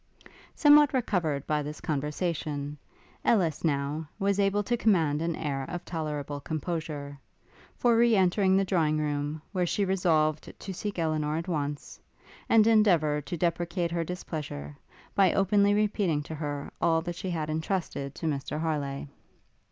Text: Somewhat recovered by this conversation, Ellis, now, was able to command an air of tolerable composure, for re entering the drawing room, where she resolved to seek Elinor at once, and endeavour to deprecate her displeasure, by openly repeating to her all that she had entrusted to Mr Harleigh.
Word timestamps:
Somewhat 0.55 0.93
recovered 0.93 1.45
by 1.45 1.61
this 1.61 1.79
conversation, 1.79 2.75
Ellis, 3.23 3.63
now, 3.63 4.09
was 4.17 4.39
able 4.39 4.63
to 4.63 4.75
command 4.75 5.21
an 5.21 5.35
air 5.35 5.63
of 5.69 5.85
tolerable 5.85 6.39
composure, 6.39 7.19
for 7.75 7.95
re 7.95 8.15
entering 8.15 8.57
the 8.57 8.65
drawing 8.65 8.97
room, 8.97 9.43
where 9.51 9.67
she 9.67 9.85
resolved 9.85 10.51
to 10.57 10.73
seek 10.73 10.97
Elinor 10.97 11.37
at 11.37 11.47
once, 11.47 11.99
and 12.49 12.65
endeavour 12.65 13.21
to 13.21 13.37
deprecate 13.37 13.91
her 13.91 14.03
displeasure, 14.03 14.75
by 15.13 15.33
openly 15.33 15.75
repeating 15.75 16.23
to 16.23 16.33
her 16.33 16.71
all 16.81 17.03
that 17.03 17.15
she 17.15 17.29
had 17.29 17.47
entrusted 17.51 18.15
to 18.15 18.25
Mr 18.25 18.59
Harleigh. 18.59 19.05